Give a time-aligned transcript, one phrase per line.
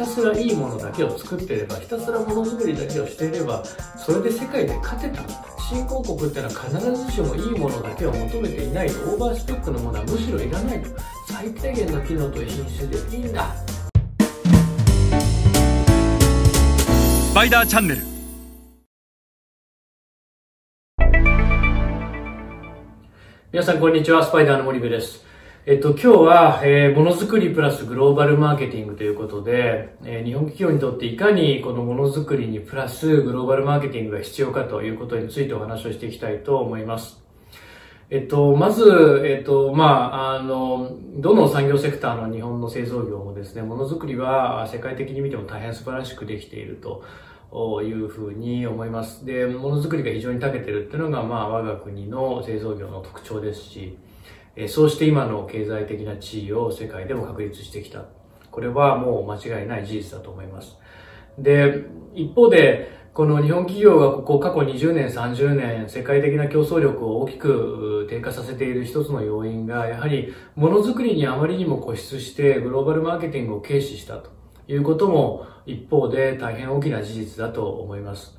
[0.00, 3.62] たすらいいものだけを作っていればひたすらものづくりだけをしていれば
[3.98, 5.22] それで世界で勝てた。
[5.68, 8.88] 新興国ってのは必ずしもいいものだけを求めていない。
[8.88, 10.88] とオーバースペックのものはむしろいらないと。
[11.28, 13.54] 最低限の機能と品質でいいんだ。
[17.30, 18.00] スパイダーチャンネル。
[23.52, 24.24] 皆さんこんにちは。
[24.24, 25.28] スパイダーの森部です
[25.70, 37.22] えっと、今日は、えー、ものづくりプラスグローバルマーケティングということで、えー、日本企業にとっていかにこのものづくりにプラスグローバルマーケティングが必要かということについてお話をしていきたいと思います。
[38.10, 47.04] えっと、まず、えっと、まあ、あの、どの産業セクターの日本の製造業もですね、ものづくりは世界的に見ても大変素晴らしくできていると。
[47.52, 49.26] いうふうに思います。
[49.26, 53.98] で、ものづくりが非常に長けてるっていうのが、まあ、我が国の製造業の特徴ですし、
[54.56, 58.04] えそうして今の経済的な地位を世界でも確立してきた。
[58.50, 60.76] これはもう間違いない事実だと思います。
[61.38, 74.30] で、一方で、この日本企業がここ過去20年、30年、世界的な競争力を大きく低下させている一つの要因が、やはりものづくりにあまりにも固執してグローバルマーケティングを軽視したと
[74.68, 78.38] いうことも一方で大変大きな事実だと思います。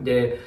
[0.00, 0.38] で、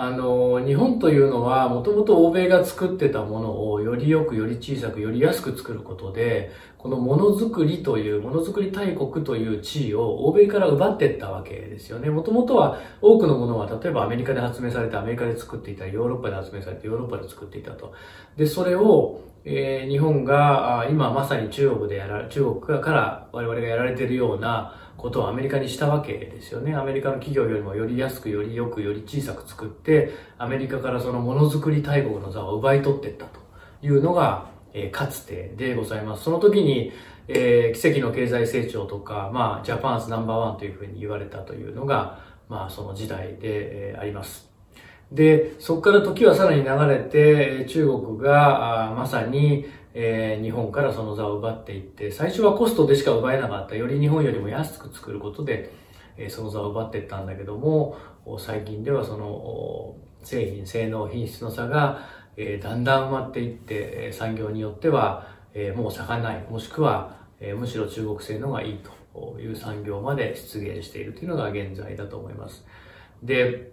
[0.00, 12.10] あの、日本というのは、もともと欧米が作ってたものをよりよく、より小さく、より安く作ることで、このものづくりという、ものづくり大国という地位を欧米から奪っていったわけですよね。
[12.10, 17.92] もともとは多くのものは、例えばアメリカで発明されてアメリカで作っていた、ヨーロッパで発明されてヨーロッパで作っていたと。
[18.36, 26.74] で、それを、えー、日本が、今まさに中国でやら、中国から我々がやられているような、ことをアメリカにしたわけですよね。
[26.74, 33.40] アメリカの企業よりもより安く、よりよく、より小さく作って、アメリカからそのものづくり大国の座を奪い取っていったと
[33.80, 36.24] いうのが、えー、かつてでございます。
[36.24, 36.92] その時に、
[37.28, 44.50] えー、奇跡の経済成長とか、まあ、ジャパンスナンバーワンというふうに言われたというのが、まあ、その時代で、えー、あります。
[45.12, 55.72] で、そこから時はさらに流れて、中国が、まさに、えー、日本からその座を奪っていって、最初はコストでしか奪えなかった、より日本よりも安く作ることで、
[56.16, 57.96] えー、その座を奪っていったんだけども、
[58.38, 68.78] 最近ではその製品、性能、品質の差が、えー、だんだん埋まっていって、産業によっては、えー、もう差がない、もしくは、えー、むしろ中国製のがいい
[69.14, 72.66] という産業まで出現しているというのが現在だと思います。
[73.22, 73.72] で、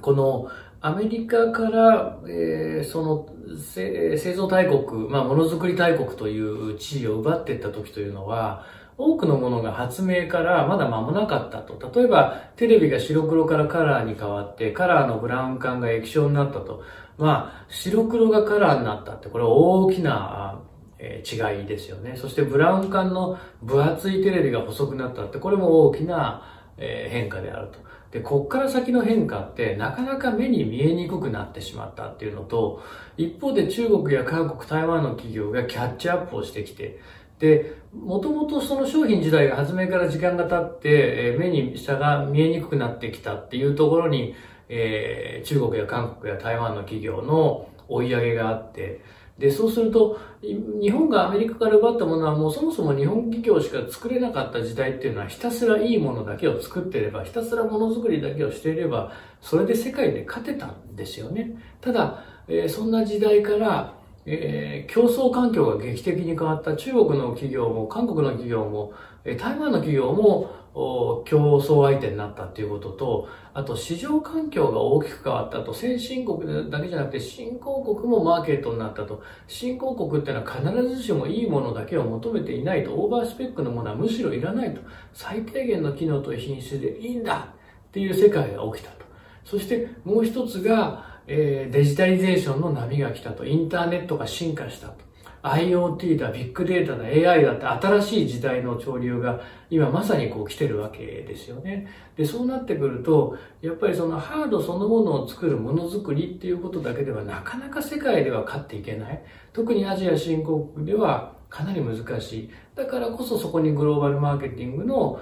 [0.00, 0.48] この
[0.80, 8.66] アメリカから、えー、その製造大国、まあ、ものづくり大国という地位を奪っていった時というのは、
[8.96, 11.90] 多くのものが発明からまだ間もなかったと。
[11.98, 16.82] 例えば、テレビが白黒からカラーに変わって、カラーのブラウン管が液晶になったと。
[17.18, 20.60] まあ、白黒がカラーになったって、これは大きな
[21.00, 22.14] 違いですよね。
[22.16, 26.42] そしてブラウン管の分厚いテレビが細くなったって、これも大きな
[26.76, 27.78] 変化であると。
[28.14, 32.80] で、こっから先の変化ってなかなか目に見えにくくなってしまったっていうのと、
[33.16, 37.00] 一方で中国や韓国、台湾の企業がキャッチアップをしてきて、
[37.40, 44.36] で、もともとその商品自体が初めから時間が経って、え目に下が見えにくくなってきたっていうところに、
[44.68, 49.00] えー、中国や韓国や台湾の企業の追い上げがあって、
[49.38, 61.56] で、そうすると、日本がアメリカから奪ったものはもうそもそも日本企業しか作れなかった時代っていうのはひたすらいいものだけを作っていれば、ひたすらものづくりだけをしていれば、それで世界で勝てたんですよね。
[61.80, 63.94] ただ、えー、そんな時代から、
[64.26, 68.92] えー、競争環境が劇的に変わった中国の企業も韓国の企業も、
[69.24, 84.80] えー、台湾の企業も競争相手になったっていうことと、あと市場環境が大きく変わったと、先進国だけじゃなくて新興国もマーケットになったと、新興国っていうのは必ずしもいいものだけを求めていないと、オーバースペックのものはむしろいらないと、
[85.12, 87.54] 最低限の機能と品質でいいんだ
[87.88, 89.04] っていう世界が起きたと。
[89.44, 95.04] そしてもう一つが、えー、デジタリゼーションの波が来たと、インターネットが進化したと。
[95.44, 101.86] IoT だ、ビッグデータだ、AI だって新しい時代の潮流が今まさにこう来てるわけですよね。
[102.16, 109.22] で、そうなってくると、やっぱりそのハードそのものを作るものづくりっていうことだけではなかなか世界では勝っていけない。
[109.52, 112.50] 特にアジア新興国ではかなり難しい。
[112.74, 115.20] だからこそそこにグローバルマーケティングの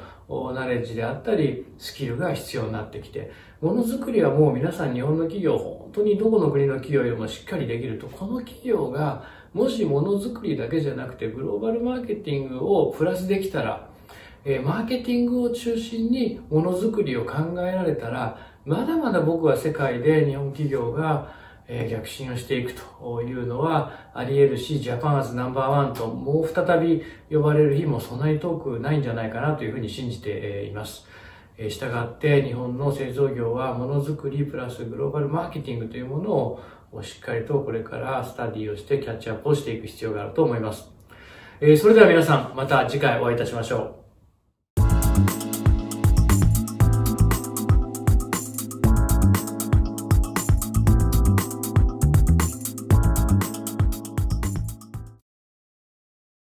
[0.55, 3.31] ナレッジであったり、スキルが必要になってきて、
[3.61, 9.25] ものづくりはもう皆さん日本の企業、本当にどこの国の企業よりもしっかりできると、この企業が
[9.55, 13.89] もしものづくりだけじゃなくてグローバルマーケティングをプラスできたら、
[14.45, 31.07] え、マーケティングを中心にものづくりを考えられたら、まだまだ僕は世界で日本企業が、え逆進をしていくというのはあり得るし、ジャパンアズナンバーワンともう再び呼ばれる日もそんなに遠くないんじゃないかなというふうに信じています。
[31.59, 36.63] え従って日本の製造業はものづくりプラスグローバルマーケティングというものを
[37.03, 40.91] しっかりとこれからスタディをしてキャッチアップをしていく必要があると思います。
[41.61, 44.02] えそれでは皆さんまた次回お会いいたしましょう。